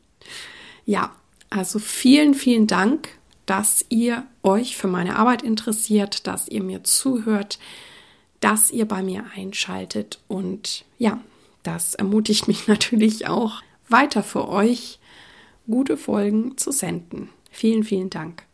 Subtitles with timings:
[0.86, 1.12] Ja,
[1.50, 3.10] also vielen, vielen Dank,
[3.44, 7.58] dass ihr euch für meine Arbeit interessiert, dass ihr mir zuhört,
[8.46, 11.18] dass ihr bei mir einschaltet und ja,
[11.64, 15.00] das ermutigt mich natürlich auch weiter für euch
[15.66, 17.28] gute Folgen zu senden.
[17.50, 18.44] Vielen, vielen Dank.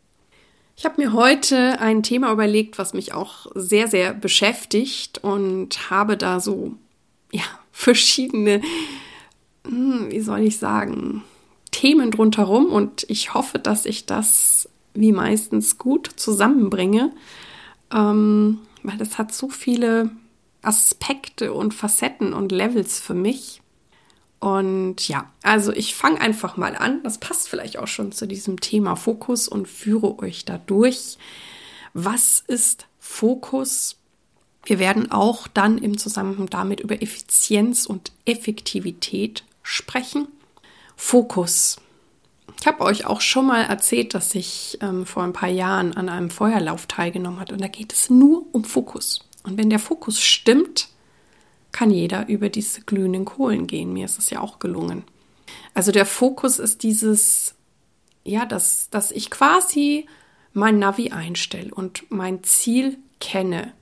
[0.75, 6.17] Ich habe mir heute ein Thema überlegt, was mich auch sehr, sehr beschäftigt und habe
[6.17, 6.73] da so
[7.31, 8.61] ja, verschiedene,
[9.63, 11.21] hm, wie soll ich sagen,
[11.69, 17.13] Themen drumherum und ich hoffe, dass ich das wie meistens gut zusammenbringe,
[17.93, 20.11] ähm, weil das hat so viele
[20.61, 23.61] Aspekte und Facetten und Levels für mich.
[24.39, 27.01] Und ja, also ich fange einfach mal an.
[27.03, 31.17] Das passt vielleicht auch schon zu diesem Thema Fokus und führe euch da durch.
[31.93, 33.97] Was ist Fokus?
[34.65, 40.27] Wir werden auch dann im Zusammenhang damit über Effizienz und Effektivität sprechen.
[40.95, 41.77] Fokus.
[42.59, 46.09] Ich habe euch auch schon mal erzählt, dass ich ähm, vor ein paar Jahren an
[46.09, 49.27] einem Feuerlauf teilgenommen habe und da geht es nur um Fokus.
[49.43, 50.89] Und wenn der Fokus stimmt,
[51.71, 53.91] kann jeder über diese glühenden Kohlen gehen.
[53.91, 55.03] Mir ist es ja auch gelungen.
[55.73, 57.55] Also der Fokus ist dieses,
[58.23, 60.07] ja, dass, dass ich quasi
[60.53, 63.73] mein Navi einstelle und mein Ziel kenne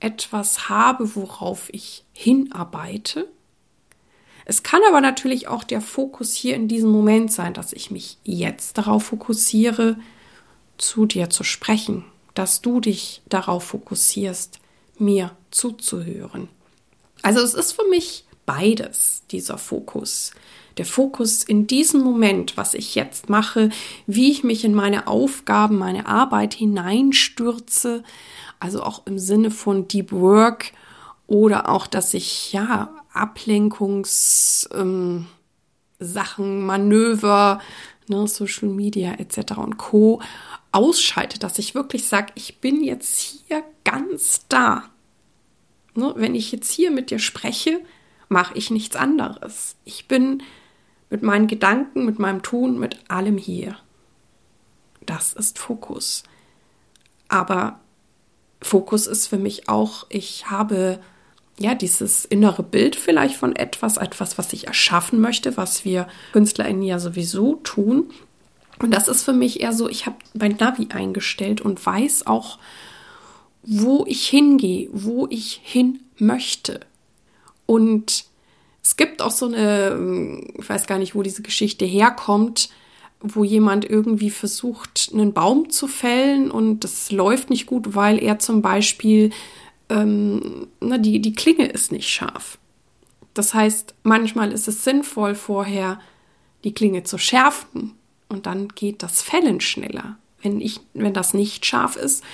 [0.00, 3.28] etwas habe, worauf ich hinarbeite.
[4.50, 8.18] Es kann aber natürlich auch der Fokus hier in diesem Moment sein, dass ich mich
[8.24, 9.96] jetzt darauf fokussiere,
[10.76, 14.58] zu dir zu sprechen, dass du dich darauf fokussierst,
[14.98, 16.48] mir zuzuhören.
[17.22, 20.32] Also es ist für mich beides, dieser Fokus.
[20.78, 23.70] Der Fokus in diesem Moment, was ich jetzt mache,
[24.08, 28.02] wie ich mich in meine Aufgaben, meine Arbeit hineinstürze,
[28.58, 30.72] also auch im Sinne von Deep Work
[31.28, 35.26] oder auch, dass ich ja Ablenkungssachen,
[36.38, 37.60] ähm, Manöver,
[38.08, 39.58] ne, Social Media etc.
[39.58, 40.20] und Co.
[40.72, 44.84] ausschalte, dass ich wirklich sage, ich bin jetzt hier ganz da.
[45.94, 47.80] Ne, wenn ich jetzt hier mit dir spreche,
[48.28, 49.76] mache ich nichts anderes.
[49.84, 50.42] Ich bin
[51.10, 53.76] mit meinen Gedanken, mit meinem Tun, mit allem hier.
[55.04, 56.22] Das ist Fokus.
[57.28, 57.80] Aber
[58.62, 61.00] Fokus ist für mich auch, ich habe
[61.58, 66.82] ja dieses innere Bild vielleicht von etwas, etwas, was ich erschaffen möchte, was wir KünstlerInnen
[66.82, 68.10] ja sowieso tun.
[68.78, 72.58] Und das ist für mich eher so, ich habe mein Navi eingestellt und weiß auch,
[73.62, 76.80] wo ich hingehe, wo ich hin möchte.
[77.66, 78.24] Und
[78.82, 82.70] es gibt auch so eine, ich weiß gar nicht, wo diese Geschichte herkommt,
[83.20, 88.38] wo jemand irgendwie versucht, einen Baum zu fällen und das läuft nicht gut, weil er
[88.38, 89.30] zum Beispiel,
[89.90, 92.58] ähm, na, die, die Klinge ist nicht scharf.
[93.34, 96.00] Das heißt, manchmal ist es sinnvoll, vorher
[96.64, 97.94] die Klinge zu schärfen
[98.28, 100.16] und dann geht das Fällen schneller.
[100.42, 102.24] Wenn, ich, wenn das nicht scharf ist,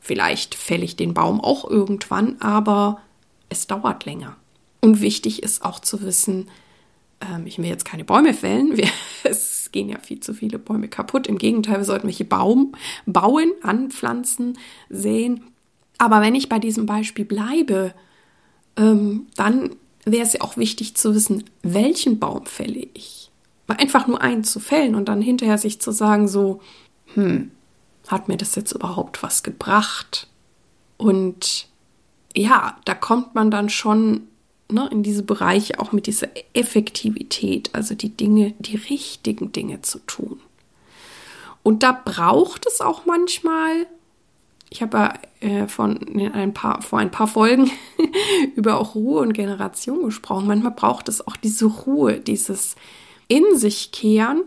[0.00, 3.00] vielleicht fälle ich den Baum auch irgendwann, aber
[3.48, 4.36] es dauert länger.
[4.80, 6.48] Und wichtig ist auch zu wissen,
[7.20, 8.76] ähm, ich will jetzt keine Bäume fällen.
[8.76, 8.88] Wir,
[9.24, 11.26] es gehen ja viel zu viele Bäume kaputt.
[11.26, 12.74] Im Gegenteil, wir sollten welche Baum,
[13.06, 14.58] bauen, anpflanzen,
[14.88, 15.51] säen.
[16.02, 17.94] Aber wenn ich bei diesem Beispiel bleibe,
[18.76, 23.30] ähm, dann wäre es ja auch wichtig zu wissen, welchen Baum fälle ich.
[23.68, 26.60] Einfach nur einen zu fällen und dann hinterher sich zu sagen, so,
[27.14, 27.52] hm,
[28.08, 30.26] hat mir das jetzt überhaupt was gebracht?
[30.96, 31.68] Und
[32.34, 34.22] ja, da kommt man dann schon
[34.68, 40.00] ne, in diese Bereiche auch mit dieser Effektivität, also die Dinge, die richtigen Dinge zu
[40.00, 40.40] tun.
[41.62, 43.86] Und da braucht es auch manchmal,
[44.72, 47.70] ich habe äh, paar, vor ein paar Folgen
[48.56, 50.46] über auch Ruhe und Generation gesprochen.
[50.46, 52.76] Manchmal braucht es auch diese Ruhe, dieses
[53.28, 54.42] in sich kehren,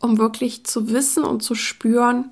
[0.00, 2.30] um wirklich zu wissen und zu spüren,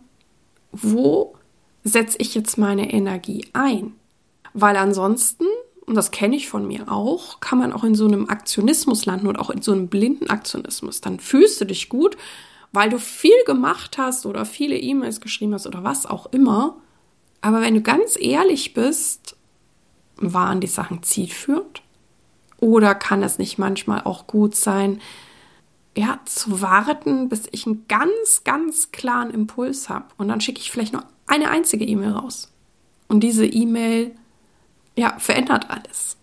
[0.72, 1.36] wo
[1.82, 3.92] setze ich jetzt meine Energie ein?
[4.54, 5.44] Weil ansonsten
[5.86, 9.26] und das kenne ich von mir auch, kann man auch in so einem Aktionismus landen
[9.26, 11.02] und auch in so einem blinden Aktionismus.
[11.02, 12.16] Dann fühlst du dich gut,
[12.72, 16.78] weil du viel gemacht hast oder viele E-Mails geschrieben hast oder was auch immer.
[17.44, 19.36] Aber wenn du ganz ehrlich bist,
[20.16, 21.82] waren die Sachen zielführend?
[22.56, 25.02] Oder kann es nicht manchmal auch gut sein,
[25.94, 30.70] ja, zu warten, bis ich einen ganz, ganz klaren Impuls habe und dann schicke ich
[30.70, 32.50] vielleicht nur eine einzige E-Mail raus.
[33.08, 34.12] Und diese E-Mail
[34.96, 36.16] ja, verändert alles.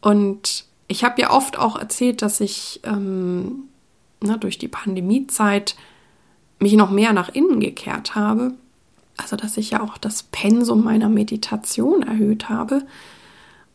[0.00, 3.64] Und ich habe ja oft auch erzählt, dass ich ähm,
[4.22, 5.76] na, durch die Pandemiezeit
[6.60, 8.54] mich noch mehr nach innen gekehrt habe.
[9.16, 12.86] Also, dass ich ja auch das Pensum meiner Meditation erhöht habe.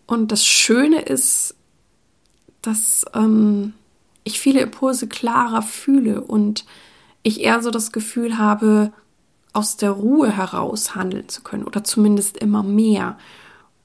[0.05, 1.55] Und das Schöne ist,
[2.61, 3.73] dass ähm,
[4.23, 6.65] ich viele Impulse klarer fühle und
[7.23, 8.91] ich eher so das Gefühl habe,
[9.53, 13.17] aus der Ruhe heraus handeln zu können oder zumindest immer mehr.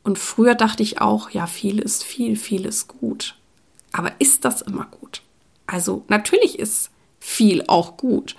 [0.05, 3.37] Und früher dachte ich auch, ja, viel ist viel, viel ist gut.
[3.93, 5.23] Aber ist das immer gut?
[5.67, 8.37] Also natürlich ist viel auch gut.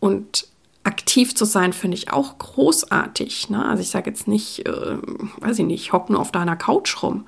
[0.00, 0.48] Und
[0.86, 3.50] aktiv zu sein, finde ich auch großartig.
[3.50, 3.64] Ne?
[3.66, 4.98] Also ich sage jetzt nicht, äh,
[5.40, 7.26] weiß ich nicht, hock nur auf deiner Couch rum.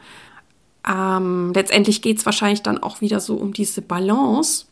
[0.89, 4.67] Ähm, letztendlich geht es wahrscheinlich dann auch wieder so um diese Balance.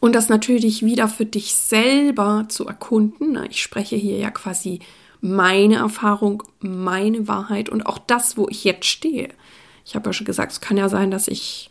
[0.00, 3.32] Und das natürlich wieder für dich selber zu erkunden.
[3.32, 3.46] Ne?
[3.48, 4.80] Ich spreche hier ja quasi
[5.20, 9.28] meine Erfahrung, meine Wahrheit und auch das, wo ich jetzt stehe.
[9.84, 11.70] Ich habe ja schon gesagt, es kann ja sein, dass ich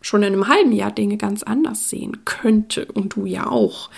[0.00, 3.90] schon in einem halben Jahr Dinge ganz anders sehen könnte und du ja auch,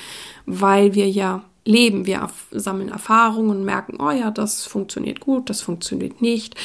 [0.46, 5.62] weil wir ja leben, wir sammeln Erfahrungen und merken, oh ja, das funktioniert gut, das
[5.62, 6.56] funktioniert nicht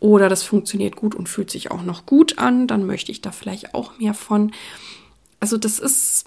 [0.00, 3.30] oder das funktioniert gut und fühlt sich auch noch gut an, dann möchte ich da
[3.30, 4.52] vielleicht auch mehr von.
[5.40, 6.26] Also das ist,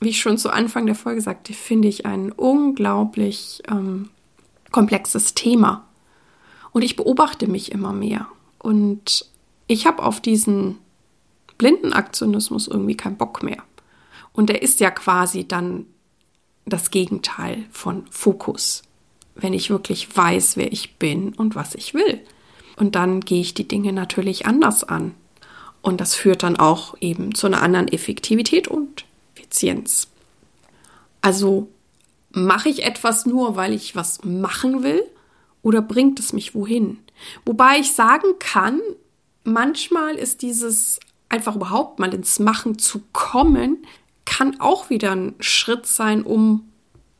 [0.00, 4.10] wie ich schon zu Anfang der Folge sagte, finde ich ein unglaublich ähm,
[4.70, 5.84] komplexes Thema.
[6.72, 8.26] Und ich beobachte mich immer mehr.
[8.58, 9.26] Und
[9.66, 10.78] ich habe auf diesen
[11.58, 13.62] blinden Aktionismus irgendwie keinen Bock mehr.
[14.32, 15.86] Und der ist ja quasi dann
[16.66, 18.82] das Gegenteil von Fokus.
[19.34, 22.20] Wenn ich wirklich weiß, wer ich bin und was ich will.
[22.76, 25.14] Und dann gehe ich die Dinge natürlich anders an.
[25.80, 29.04] Und das führt dann auch eben zu einer anderen Effektivität und
[29.34, 30.08] Effizienz.
[31.20, 31.68] Also
[32.34, 35.02] Mache ich etwas nur, weil ich was machen will
[35.62, 36.98] oder bringt es mich wohin?
[37.44, 38.80] Wobei ich sagen kann,
[39.44, 43.84] manchmal ist dieses einfach überhaupt mal ins Machen zu kommen,
[44.24, 46.68] kann auch wieder ein Schritt sein, um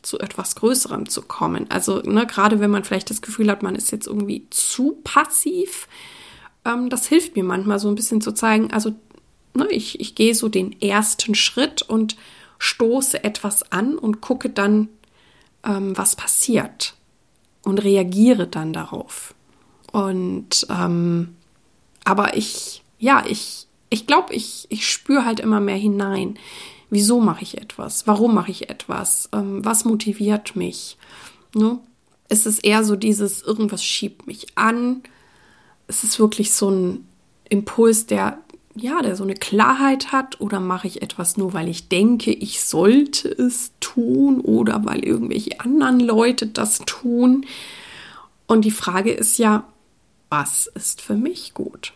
[0.02, 1.70] zu etwas Größerem zu kommen.
[1.70, 5.88] Also ne, gerade wenn man vielleicht das Gefühl hat, man ist jetzt irgendwie zu passiv,
[6.64, 8.94] ähm, das hilft mir manchmal so ein bisschen zu zeigen, also
[9.54, 12.16] ne, ich, ich gehe so den ersten Schritt und
[12.58, 14.88] stoße etwas an und gucke dann,
[15.64, 16.94] ähm, was passiert
[17.62, 19.34] und reagiere dann darauf.
[19.92, 21.36] Und ähm,
[22.04, 26.38] aber ich, ja, ich, ich glaube, ich, ich spüre halt immer mehr hinein.
[26.92, 28.06] Wieso mache ich etwas?
[28.06, 29.30] Warum mache ich etwas?
[29.32, 30.98] Ähm, was motiviert mich?
[31.54, 31.78] Ne?
[32.28, 35.02] Es ist eher so dieses, irgendwas schiebt mich an.
[35.86, 37.08] Es ist wirklich so ein
[37.48, 38.42] Impuls, der
[38.74, 42.62] ja, der so eine Klarheit hat oder mache ich etwas nur, weil ich denke, ich
[42.62, 47.46] sollte es tun oder weil irgendwelche anderen Leute das tun.
[48.46, 49.66] Und die Frage ist ja,
[50.28, 51.94] was ist für mich gut?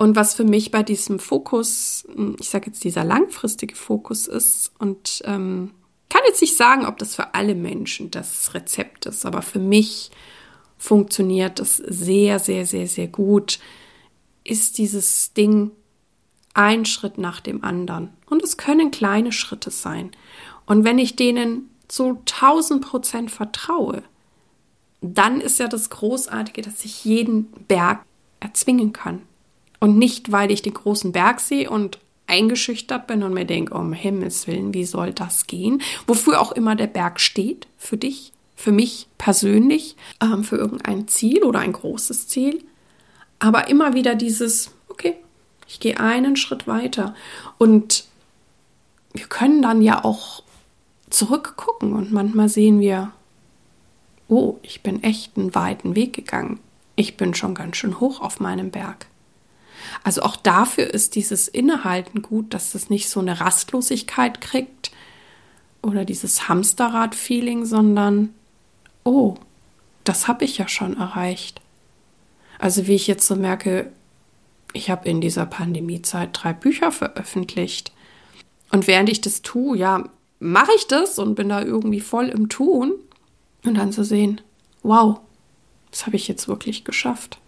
[0.00, 2.06] Und was für mich bei diesem Fokus,
[2.38, 5.72] ich sage jetzt dieser langfristige Fokus ist und ähm,
[6.08, 10.10] kann jetzt nicht sagen, ob das für alle Menschen das Rezept ist, aber für mich
[10.78, 13.58] funktioniert das sehr, sehr, sehr, sehr gut,
[14.42, 15.70] ist dieses Ding,
[16.54, 18.08] ein Schritt nach dem anderen.
[18.24, 20.12] Und es können kleine Schritte sein.
[20.64, 24.02] Und wenn ich denen zu 1000 Prozent vertraue,
[25.02, 28.02] dann ist ja das Großartige, dass ich jeden Berg
[28.40, 29.26] erzwingen kann.
[29.80, 33.92] Und nicht, weil ich den großen Berg sehe und eingeschüchtert bin und mir denke, um
[33.92, 35.82] Himmels Willen, wie soll das gehen?
[36.06, 41.42] Wofür auch immer der Berg steht, für dich, für mich persönlich, ähm, für irgendein Ziel
[41.42, 42.62] oder ein großes Ziel.
[43.40, 45.16] Aber immer wieder dieses, okay,
[45.66, 47.14] ich gehe einen Schritt weiter.
[47.58, 48.04] Und
[49.12, 50.42] wir können dann ja auch
[51.10, 53.12] zurückgucken und manchmal sehen wir,
[54.28, 56.60] oh, ich bin echt einen weiten Weg gegangen.
[56.94, 59.06] Ich bin schon ganz schön hoch auf meinem Berg.
[60.04, 64.90] Also auch dafür ist dieses Innehalten gut, dass es nicht so eine Rastlosigkeit kriegt
[65.82, 68.34] oder dieses Hamsterrad-Feeling, sondern,
[69.04, 69.36] oh,
[70.04, 71.60] das habe ich ja schon erreicht.
[72.58, 73.90] Also wie ich jetzt so merke,
[74.72, 77.92] ich habe in dieser Pandemiezeit drei Bücher veröffentlicht.
[78.70, 82.48] Und während ich das tue, ja, mache ich das und bin da irgendwie voll im
[82.48, 82.92] Tun.
[83.64, 84.40] Und dann zu sehen,
[84.82, 85.20] wow,
[85.90, 87.38] das habe ich jetzt wirklich geschafft.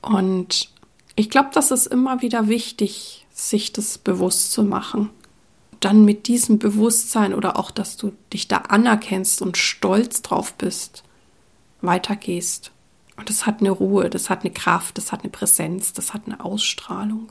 [0.00, 0.70] Und
[1.16, 5.10] ich glaube, das ist immer wieder wichtig, sich das bewusst zu machen.
[5.80, 11.04] Dann mit diesem Bewusstsein oder auch, dass du dich da anerkennst und stolz drauf bist,
[11.82, 12.70] weitergehst.
[13.16, 16.22] Und das hat eine Ruhe, das hat eine Kraft, das hat eine Präsenz, das hat
[16.26, 17.28] eine Ausstrahlung.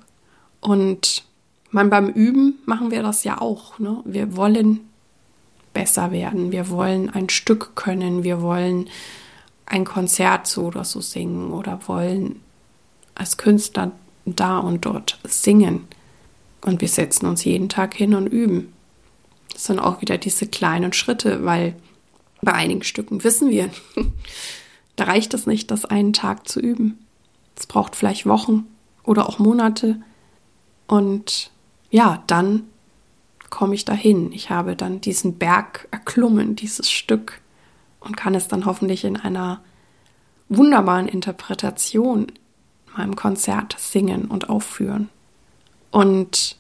[0.62, 1.26] Und
[1.72, 3.80] man, beim Üben machen wir das ja auch.
[3.80, 4.02] Ne?
[4.06, 4.82] Wir wollen
[5.74, 8.90] besser werden, wir wollen ein Stück können, wir wollen
[9.66, 12.42] ein Konzert so oder so singen oder wollen
[13.16, 13.92] als Künstler
[14.26, 15.88] da und dort singen.
[16.62, 18.74] Und wir setzen uns jeden Tag hin und üben.
[19.52, 21.76] Das sind auch wieder diese kleinen Schritte, weil
[22.42, 23.70] bei einigen Stücken wissen wir,
[24.96, 27.00] da reicht es nicht, das einen Tag zu üben.
[27.56, 28.66] Es braucht vielleicht Wochen
[29.04, 30.02] oder auch Monate.
[30.88, 31.52] Und
[31.92, 32.64] ja, dann
[33.50, 34.32] komme ich dahin.
[34.32, 37.42] Ich habe dann diesen Berg erklommen, dieses Stück
[38.00, 39.62] und kann es dann hoffentlich in einer
[40.50, 42.28] wunderbaren Interpretation
[42.98, 45.10] meinem Konzert singen und aufführen.
[45.92, 46.58] Und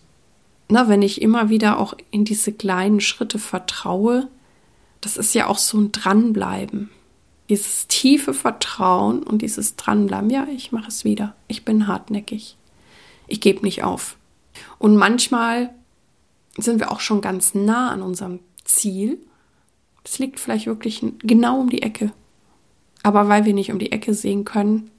[0.69, 4.27] na, wenn ich immer wieder auch in diese kleinen Schritte vertraue,
[5.01, 6.89] das ist ja auch so ein Dranbleiben.
[7.49, 11.35] Dieses tiefe Vertrauen und dieses Dranbleiben, ja, ich mache es wieder.
[11.47, 12.57] Ich bin hartnäckig.
[13.27, 14.17] Ich gebe nicht auf.
[14.79, 15.73] Und manchmal
[16.57, 19.17] sind wir auch schon ganz nah an unserem Ziel.
[20.03, 22.13] Das liegt vielleicht wirklich genau um die Ecke.
[23.03, 24.89] Aber weil wir nicht um die Ecke sehen können,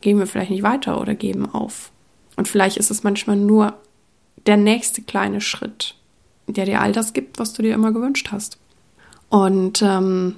[0.00, 1.90] gehen wir vielleicht nicht weiter oder geben auf.
[2.36, 3.74] Und vielleicht ist es manchmal nur
[4.46, 5.96] der nächste kleine Schritt,
[6.46, 8.58] der dir all das gibt, was du dir immer gewünscht hast.
[9.28, 10.36] Und ähm,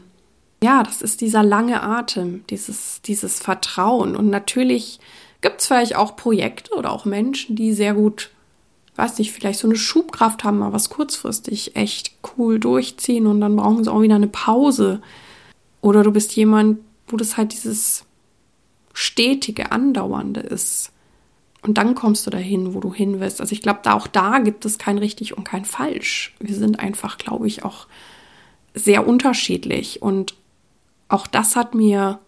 [0.62, 4.16] ja, das ist dieser lange Atem, dieses, dieses Vertrauen.
[4.16, 4.98] Und natürlich
[5.40, 8.30] gibt es vielleicht auch Projekte oder auch Menschen, die sehr gut,
[8.96, 13.56] weiß nicht, vielleicht so eine Schubkraft haben, mal was kurzfristig echt cool durchziehen und dann
[13.56, 15.00] brauchen sie auch wieder eine Pause.
[15.80, 18.04] Oder du bist jemand, wo das halt dieses
[18.92, 20.92] stetige, andauernde ist.
[21.62, 23.40] Und dann kommst du dahin, wo du hin willst.
[23.40, 26.34] Also ich glaube, da auch da gibt es kein richtig und kein falsch.
[26.40, 27.86] Wir sind einfach, glaube ich, auch
[28.74, 30.00] sehr unterschiedlich.
[30.00, 30.34] Und
[31.08, 32.18] auch das hat mir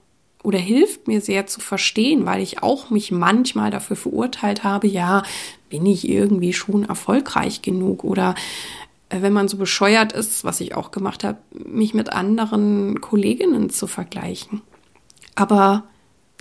[0.43, 5.23] oder hilft mir sehr zu verstehen, weil ich auch mich manchmal dafür verurteilt habe, ja,
[5.71, 8.35] bin ich irgendwie schon erfolgreich genug oder
[9.09, 13.71] äh, wenn man so bescheuert ist, was ich auch gemacht habe, mich mit anderen Kolleginnen
[13.71, 14.63] zu vergleichen.
[15.35, 15.85] Aber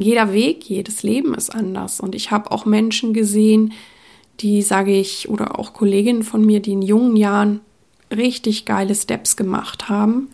[0.02, 2.00] jeder Weg, jedes Leben ist anders.
[2.00, 3.74] Und ich habe auch Menschen gesehen,
[4.40, 7.62] die, sage ich, oder auch Kolleginnen von mir, die in jungen Jahren
[8.12, 10.30] richtig geile Steps gemacht haben.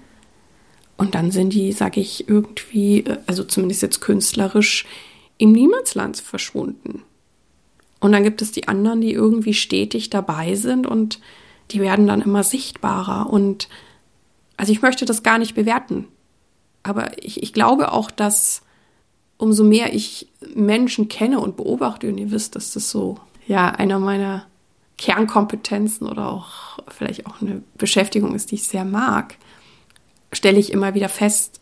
[0.97, 4.85] Und dann sind die, sage ich, irgendwie, also zumindest jetzt künstlerisch,
[5.37, 7.03] im Niemandsland verschwunden.
[7.99, 11.19] Und dann gibt es die anderen, die irgendwie stetig dabei sind und
[11.71, 13.29] die werden dann immer sichtbarer.
[13.29, 13.69] Und
[14.55, 16.07] also ich möchte das gar nicht bewerten.
[16.83, 18.61] Aber ich, ich glaube auch, dass
[19.37, 23.17] umso mehr ich Menschen kenne und beobachte, und ihr wisst, dass das so,
[23.47, 24.45] ja, einer meiner
[24.97, 29.37] Kernkompetenzen oder auch vielleicht auch eine Beschäftigung ist, die ich sehr mag,
[30.33, 31.61] stelle ich immer wieder fest,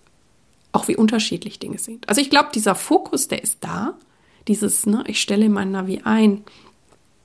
[0.72, 2.08] auch wie unterschiedlich Dinge sind.
[2.08, 3.96] Also ich glaube, dieser Fokus, der ist da,
[4.48, 6.44] dieses, ne, ich stelle mein Navi ein,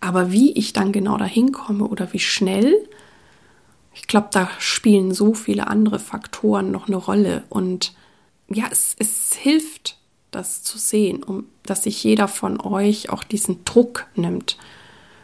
[0.01, 2.75] aber wie ich dann genau dahin komme oder wie schnell,
[3.95, 7.93] ich glaube, da spielen so viele andere Faktoren noch eine Rolle und
[8.49, 10.00] ja, es, es hilft
[10.31, 14.57] das zu sehen, um dass sich jeder von euch auch diesen Druck nimmt.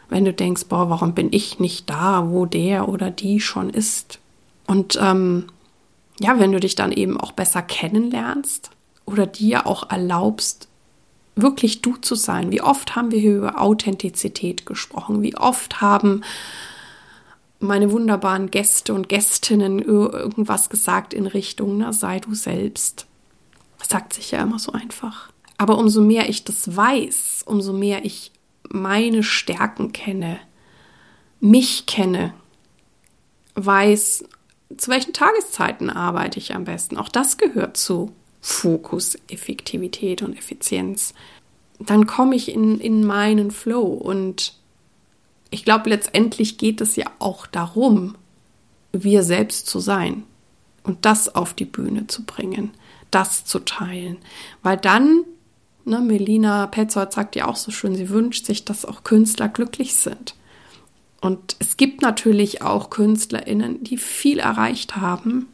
[0.07, 4.19] Wenn du denkst, boah, warum bin ich nicht da, wo der oder die schon ist?
[4.65, 5.47] Und ähm,
[6.19, 8.71] ja, wenn du dich dann eben auch besser kennenlernst
[9.05, 10.67] oder dir auch erlaubst,
[11.35, 12.51] wirklich du zu sein.
[12.51, 15.21] Wie oft haben wir hier über Authentizität gesprochen?
[15.21, 16.23] Wie oft haben
[17.59, 23.07] meine wunderbaren Gäste und Gästinnen irgendwas gesagt in Richtung, na, sei du selbst.
[23.81, 25.31] Sagt sich ja immer so einfach.
[25.57, 28.31] Aber umso mehr ich das weiß, umso mehr ich
[28.69, 30.39] meine Stärken kenne,
[31.39, 32.33] mich kenne,
[33.55, 34.25] weiß,
[34.75, 36.97] zu welchen Tageszeiten arbeite ich am besten.
[36.97, 41.13] Auch das gehört zu Fokus, Effektivität und Effizienz.
[41.79, 44.53] Dann komme ich in, in meinen Flow und
[45.49, 48.15] ich glaube, letztendlich geht es ja auch darum,
[48.91, 50.23] wir selbst zu sein
[50.83, 52.71] und das auf die Bühne zu bringen,
[53.11, 54.17] das zu teilen.
[54.63, 55.23] Weil dann,
[55.85, 59.95] ne, Melina Petzold sagt ja auch so schön, sie wünscht sich, dass auch Künstler glücklich
[59.95, 60.35] sind.
[61.21, 65.47] Und es gibt natürlich auch KünstlerInnen, die viel erreicht haben,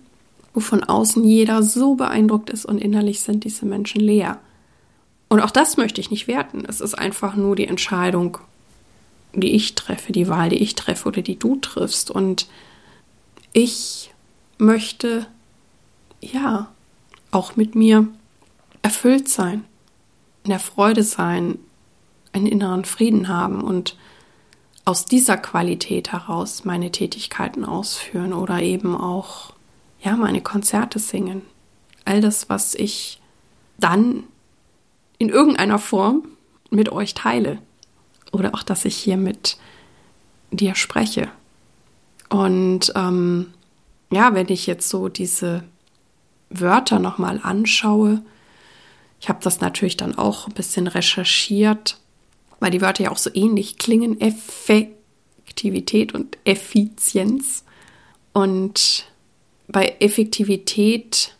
[0.54, 4.40] wo von außen jeder so beeindruckt ist und innerlich sind diese Menschen leer.
[5.30, 6.64] Und auch das möchte ich nicht werten.
[6.68, 8.38] Es ist einfach nur die Entscheidung,
[9.34, 12.12] die ich treffe, die Wahl, die ich treffe oder die du triffst.
[12.12, 12.48] Und
[13.52, 14.12] ich
[14.58, 15.26] möchte,
[16.22, 16.72] ja,
[17.34, 18.08] auch mit mir
[18.82, 19.66] erfüllt sein,
[20.44, 21.58] in der Freude sein,
[22.32, 23.98] einen inneren Frieden haben und
[24.86, 29.54] aus dieser Qualität heraus meine Tätigkeiten ausführen oder eben auch
[30.02, 31.44] ja meine Konzerte singen.
[32.06, 33.22] All das, was ich
[33.78, 34.24] dann
[35.18, 36.24] in irgendeiner Form
[36.70, 37.60] mit euch teile
[38.32, 39.58] oder auch, dass ich hier mit
[40.52, 41.30] dir spreche.
[42.30, 43.54] Und ähm,
[44.12, 45.64] ja, wenn ich jetzt so diese
[46.60, 48.22] Wörter nochmal anschaue,
[49.24, 51.98] ich habe das natürlich dann auch ein bisschen recherchiert,
[52.60, 57.64] weil die Wörter ja auch so ähnlich klingen, Effektivität und Effizienz.
[58.34, 59.06] Und
[59.70, 61.38] bei Effektivität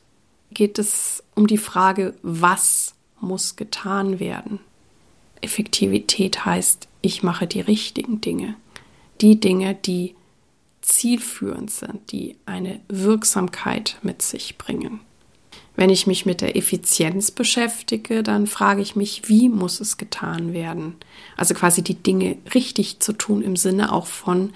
[0.52, 4.60] geht es um die Frage, was muss getan werden.
[5.42, 8.56] Effektivität heißt, ich mache die richtigen Dinge,
[9.20, 10.16] die Dinge, die
[10.84, 15.00] zielführend sind, die eine Wirksamkeit mit sich bringen.
[15.76, 20.54] Wenn ich mich mit der Effizienz beschäftige, dann frage ich mich, wie muss es getan
[20.54, 20.96] werden?
[21.36, 24.54] Also quasi die Dinge richtig zu tun im Sinne auch von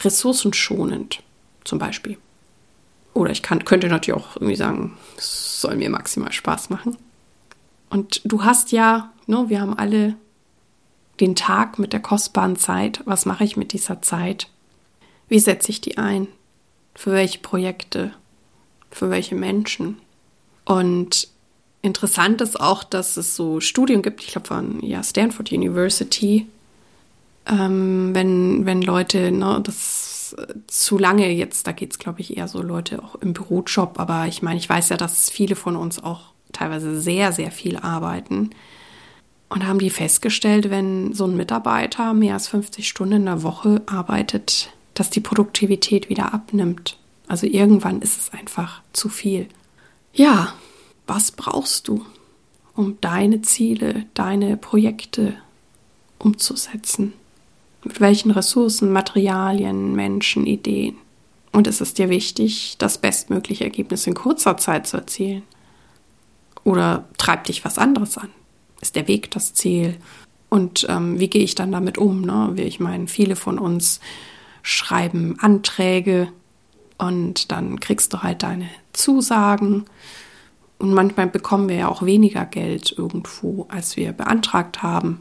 [0.00, 1.22] ressourcenschonend
[1.64, 2.16] zum Beispiel.
[3.14, 6.96] Oder ich kann, könnte natürlich auch irgendwie sagen, es soll mir maximal Spaß machen.
[7.90, 10.14] Und du hast ja, ne, wir haben alle
[11.20, 13.02] den Tag mit der kostbaren Zeit.
[13.04, 14.48] Was mache ich mit dieser Zeit?
[15.32, 16.28] Wie setze ich die ein?
[16.94, 18.12] Für welche Projekte?
[18.90, 19.96] Für welche Menschen?
[20.66, 21.26] Und
[21.80, 26.46] interessant ist auch, dass es so Studien gibt, ich glaube von ja, Stanford University,
[27.46, 32.46] ähm, wenn, wenn Leute ne, das zu lange jetzt, da geht es glaube ich eher
[32.46, 35.98] so Leute auch im Bürojob, aber ich meine, ich weiß ja, dass viele von uns
[36.04, 38.50] auch teilweise sehr, sehr viel arbeiten.
[39.48, 43.80] Und haben die festgestellt, wenn so ein Mitarbeiter mehr als 50 Stunden in der Woche
[43.86, 46.98] arbeitet, dass die Produktivität wieder abnimmt.
[47.28, 49.48] Also irgendwann ist es einfach zu viel.
[50.12, 50.52] Ja,
[51.06, 52.04] was brauchst du,
[52.74, 55.34] um deine Ziele, deine Projekte
[56.18, 57.14] umzusetzen?
[57.84, 60.96] Mit welchen Ressourcen, Materialien, Menschen, Ideen?
[61.52, 65.42] Und ist es dir wichtig, das bestmögliche Ergebnis in kurzer Zeit zu erzielen?
[66.64, 68.30] Oder treibt dich was anderes an?
[68.80, 69.96] Ist der Weg das Ziel?
[70.48, 72.22] Und ähm, wie gehe ich dann damit um?
[72.22, 72.54] Ne?
[72.56, 74.00] Ich meine, viele von uns
[74.62, 76.28] schreiben Anträge
[76.98, 79.84] und dann kriegst du halt deine Zusagen.
[80.78, 85.20] Und manchmal bekommen wir ja auch weniger Geld irgendwo, als wir beantragt haben.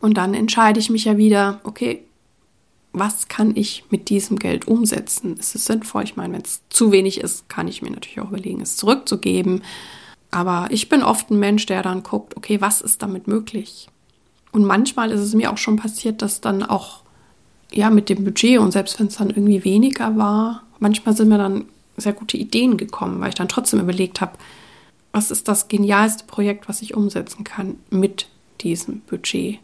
[0.00, 2.02] Und dann entscheide ich mich ja wieder, okay,
[2.92, 5.36] was kann ich mit diesem Geld umsetzen?
[5.36, 6.04] Ist es sinnvoll?
[6.04, 9.62] Ich meine, wenn es zu wenig ist, kann ich mir natürlich auch überlegen, es zurückzugeben.
[10.30, 13.88] Aber ich bin oft ein Mensch, der dann guckt, okay, was ist damit möglich?
[14.50, 17.01] Und manchmal ist es mir auch schon passiert, dass dann auch
[17.72, 21.38] ja, mit dem Budget und selbst wenn es dann irgendwie weniger war, manchmal sind mir
[21.38, 24.32] dann sehr gute Ideen gekommen, weil ich dann trotzdem überlegt habe,
[25.12, 28.28] was ist das genialste Projekt, was ich umsetzen kann mit
[28.60, 29.58] diesem Budget.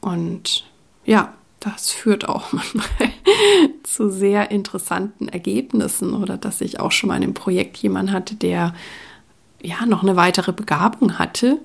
[0.00, 0.64] Und
[1.04, 3.12] ja, das führt auch manchmal
[3.82, 8.34] zu sehr interessanten Ergebnissen oder dass ich auch schon mal in einem Projekt jemanden hatte,
[8.34, 8.74] der
[9.60, 11.58] ja noch eine weitere Begabung hatte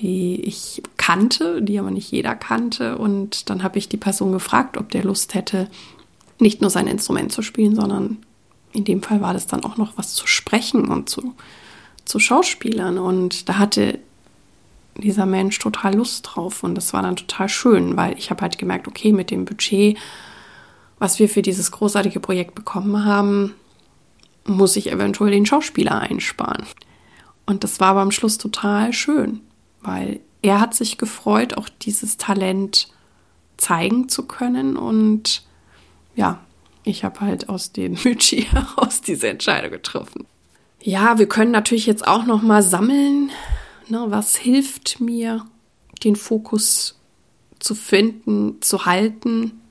[0.00, 2.96] die ich kannte, die aber nicht jeder kannte.
[2.96, 5.68] Und dann habe ich die Person gefragt, ob der Lust hätte,
[6.38, 8.24] nicht nur sein Instrument zu spielen, sondern
[8.72, 11.34] in dem Fall war das dann auch noch was zu sprechen und zu,
[12.06, 12.96] zu Schauspielern.
[12.96, 13.98] Und da hatte
[14.96, 16.62] dieser Mensch total Lust drauf.
[16.62, 19.98] Und das war dann total schön, weil ich habe halt gemerkt, okay, mit dem Budget,
[20.98, 23.52] was wir für dieses großartige Projekt bekommen haben,
[24.46, 26.64] muss ich eventuell den Schauspieler einsparen.
[27.44, 29.42] Und das war aber am Schluss total schön
[29.84, 32.88] weil er hat sich gefreut, auch dieses Talent
[33.56, 35.42] zeigen zu können und
[36.14, 36.44] ja,
[36.84, 40.26] ich habe halt aus dem Budget heraus diese Entscheidung getroffen.
[40.82, 43.30] Ja, wir können natürlich jetzt auch noch mal sammeln,
[43.88, 45.46] ne, was hilft mir,
[46.04, 47.00] den Fokus
[47.58, 49.62] zu finden, zu halten.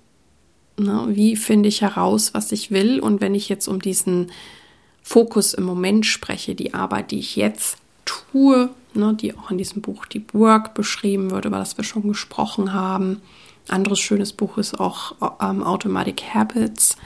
[0.79, 1.05] Ne?
[1.09, 2.99] Wie finde ich heraus, was ich will?
[2.99, 4.31] Und wenn ich jetzt um diesen
[5.03, 9.81] Fokus im Moment spreche, die Arbeit, die ich jetzt tue, ne, die auch in diesem
[9.81, 13.21] Buch Deep Work beschrieben wird, über das wir schon gesprochen haben.
[13.67, 16.97] Anderes schönes Buch ist auch ähm, Automatic Habits.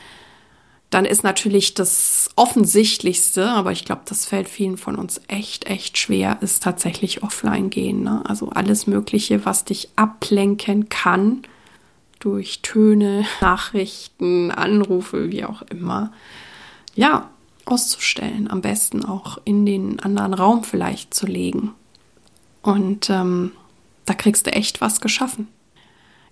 [0.90, 5.98] Dann ist natürlich das Offensichtlichste, aber ich glaube, das fällt vielen von uns echt, echt
[5.98, 8.04] schwer, ist tatsächlich offline gehen.
[8.04, 8.22] Ne?
[8.26, 11.42] Also alles Mögliche, was dich ablenken kann
[12.20, 16.12] durch Töne, Nachrichten, Anrufe, wie auch immer.
[16.96, 17.30] Ja,
[17.66, 21.74] auszustellen, am besten auch in den anderen Raum vielleicht zu legen.
[22.68, 23.54] Und ähm,
[24.04, 25.48] da kriegst du echt was geschaffen.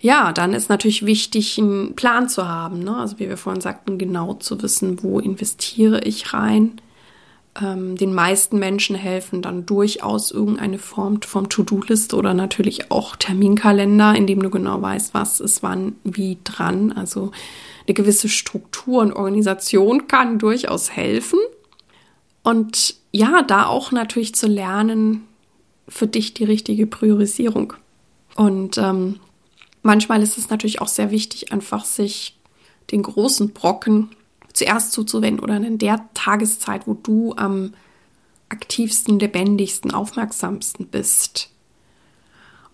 [0.01, 2.83] Ja, dann ist natürlich wichtig, einen Plan zu haben.
[2.83, 2.93] Ne?
[2.93, 6.73] Also wie wir vorhin sagten, genau zu wissen, wo investiere ich rein.
[7.61, 14.13] Ähm, den meisten Menschen helfen dann durchaus irgendeine Form von To-Do-Liste oder natürlich auch Terminkalender,
[14.13, 16.91] in dem du genau weißt, was ist wann wie dran.
[16.91, 17.31] Also
[17.87, 21.39] eine gewisse Struktur und Organisation kann durchaus helfen.
[22.43, 25.25] Und ja, da auch natürlich zu lernen,
[25.87, 27.73] für dich die richtige Priorisierung.
[28.35, 29.19] Und ähm,
[29.83, 32.37] manchmal ist es natürlich auch sehr wichtig, einfach sich
[32.91, 34.09] den großen Brocken
[34.53, 37.73] zuerst zuzuwenden oder in der Tageszeit, wo du am
[38.49, 41.49] aktivsten, lebendigsten, aufmerksamsten bist.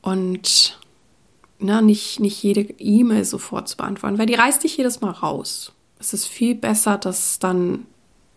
[0.02, 0.80] Und
[1.60, 5.74] ne, nicht, nicht jede E-Mail sofort zu beantworten, weil die reißt dich jedes Mal raus.
[6.00, 7.86] Es ist viel besser, das dann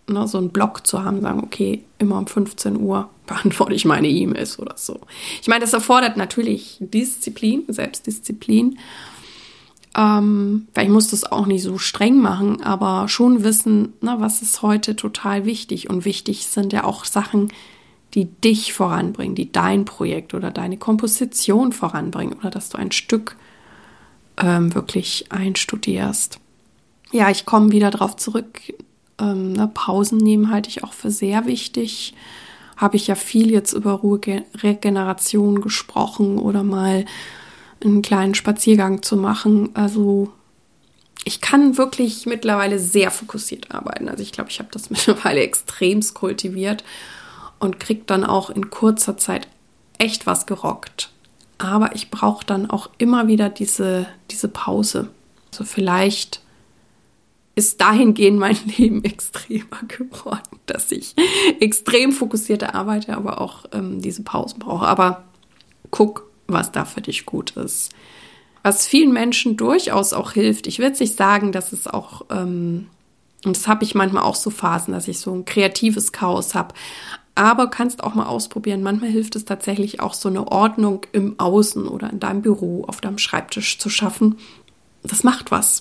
[0.08, 4.08] ne, so einen Block zu haben, sagen, okay, immer um 15 Uhr beantworte ich meine
[4.08, 5.00] E-Mails oder so.
[5.40, 8.78] Ich meine, das erfordert natürlich Disziplin, Selbstdisziplin.
[9.96, 14.42] Ähm, weil ich muss das auch nicht so streng machen, aber schon wissen, ne, was
[14.42, 15.88] ist heute total wichtig.
[15.88, 17.52] Und wichtig sind ja auch Sachen,
[18.14, 23.36] die dich voranbringen, die dein Projekt oder deine Komposition voranbringen oder dass du ein Stück
[24.36, 26.40] ähm, wirklich einstudierst.
[27.12, 28.60] Ja, ich komme wieder darauf zurück.
[29.20, 32.14] Ähm, ne, Pausen nehmen halte ich auch für sehr wichtig.
[32.76, 37.04] Habe ich ja viel jetzt über Ruheregeneration gesprochen oder mal
[37.82, 39.70] einen kleinen Spaziergang zu machen.
[39.74, 40.32] Also
[41.24, 44.08] ich kann wirklich mittlerweile sehr fokussiert arbeiten.
[44.08, 46.84] Also ich glaube, ich habe das mittlerweile extremst kultiviert
[47.58, 49.48] und kriege dann auch in kurzer Zeit
[49.98, 51.10] echt was gerockt.
[51.58, 55.08] Aber ich brauche dann auch immer wieder diese, diese Pause.
[55.52, 56.40] Also vielleicht
[57.54, 61.14] ist dahingehend mein Leben extremer geworden, dass ich
[61.60, 64.86] extrem fokussierte arbeite, aber auch ähm, diese Pausen brauche.
[64.86, 65.24] Aber
[65.90, 67.92] guck, was da für dich gut ist.
[68.62, 70.66] Was vielen Menschen durchaus auch hilft.
[70.66, 72.86] Ich würde nicht sagen, dass es auch ähm,
[73.44, 76.74] und das habe ich manchmal auch so Phasen, dass ich so ein kreatives Chaos habe.
[77.34, 78.82] Aber kannst auch mal ausprobieren.
[78.82, 83.00] Manchmal hilft es tatsächlich auch so eine Ordnung im Außen oder in deinem Büro, auf
[83.00, 84.38] deinem Schreibtisch zu schaffen.
[85.02, 85.80] Das macht was.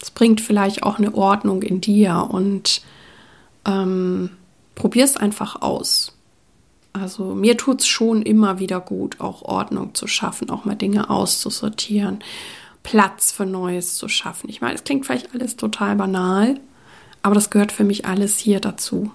[0.00, 2.82] Das bringt vielleicht auch eine Ordnung in dir und
[3.66, 4.30] ähm,
[4.74, 6.16] probier es einfach aus.
[6.92, 11.08] Also mir tut es schon immer wieder gut, auch Ordnung zu schaffen, auch mal Dinge
[11.08, 12.18] auszusortieren,
[12.82, 14.48] Platz für Neues zu schaffen.
[14.48, 16.58] Ich meine, es klingt vielleicht alles total banal,
[17.22, 19.12] aber das gehört für mich alles hier dazu.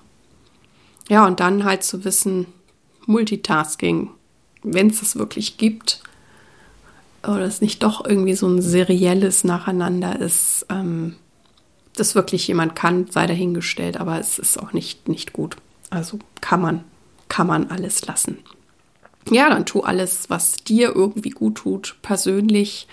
[1.10, 2.46] Ja, und dann halt zu wissen,
[3.08, 4.10] Multitasking,
[4.64, 6.02] wenn es das wirklich gibt,
[7.28, 11.16] oder es nicht doch irgendwie so ein serielles Nacheinander ist, ähm,
[11.96, 15.58] das wirklich jemand kann, sei dahingestellt, aber es ist auch nicht, nicht gut.
[15.90, 16.84] Also kann man,
[17.30, 18.40] kann man alles lassen.
[19.30, 22.88] Ja, dann tu alles, was dir irgendwie gut tut, persönlich.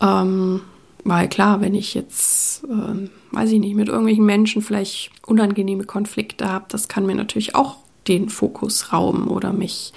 [0.00, 0.62] Ähm,
[1.04, 6.48] weil klar, wenn ich jetzt, äh, weiß ich nicht, mit irgendwelchen Menschen vielleicht unangenehme Konflikte
[6.48, 7.76] habe, das kann mir natürlich auch
[8.08, 9.92] den Fokus rauben oder mich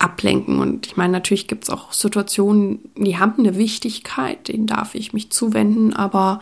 [0.00, 0.58] ablenken.
[0.58, 5.12] Und ich meine, natürlich gibt es auch Situationen, die haben eine Wichtigkeit, denen darf ich
[5.12, 6.40] mich zuwenden, aber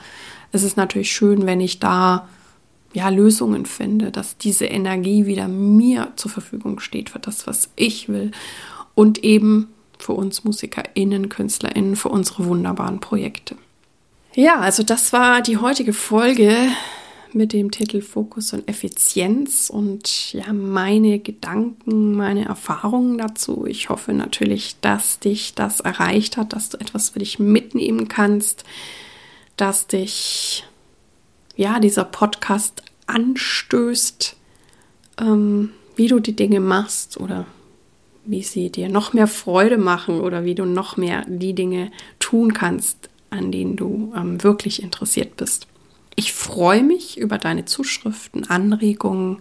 [0.52, 2.28] es ist natürlich schön, wenn ich da
[2.94, 8.08] ja Lösungen finde, dass diese Energie wieder mir zur Verfügung steht für das, was ich
[8.08, 8.30] will
[8.94, 9.68] und eben
[9.98, 13.56] für uns MusikerInnen, KünstlerInnen, für unsere wunderbaren Projekte.
[14.34, 16.56] Ja, also das war die heutige Folge
[17.32, 23.66] mit dem Titel Fokus und Effizienz und ja, meine Gedanken, meine Erfahrungen dazu.
[23.66, 28.64] Ich hoffe natürlich, dass dich das erreicht hat, dass du etwas für dich mitnehmen kannst,
[29.56, 30.64] dass dich
[31.56, 34.36] ja dieser Podcast anstößt,
[35.20, 37.46] ähm, wie du die Dinge machst oder
[38.24, 42.52] wie sie dir noch mehr Freude machen oder wie du noch mehr die Dinge tun
[42.52, 45.66] kannst, an denen du ähm, wirklich interessiert bist.
[46.18, 49.38] Ich freue mich über deine Zuschriften, Anregungen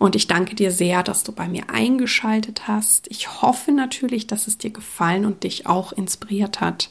[0.00, 3.06] und ich danke dir sehr, dass du bei mir eingeschaltet hast.
[3.08, 6.90] Ich hoffe natürlich, dass es dir gefallen und dich auch inspiriert hat,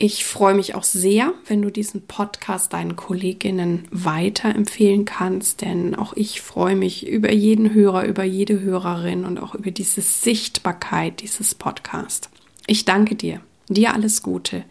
[0.00, 6.12] Ich freue mich auch sehr, wenn du diesen Podcast deinen Kolleginnen weiterempfehlen kannst, denn auch
[6.14, 11.56] ich freue mich über jeden Hörer, über jede Hörerin und auch über diese Sichtbarkeit dieses
[11.56, 12.30] Podcasts.
[12.68, 13.40] Ich danke dir.
[13.68, 14.64] Dir alles Gute.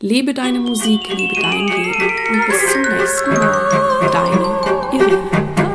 [0.00, 4.08] Lebe deine Musik, lebe dein Leben und bis zum nächsten Mal.
[4.12, 4.36] Deine
[4.92, 5.67] Irene.